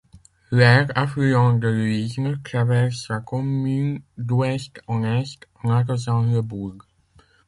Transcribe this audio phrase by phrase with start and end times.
[0.51, 6.73] L'Erre, affluent de l'Huisne, traverse la commune d'ouest en est en arrosant le bourg.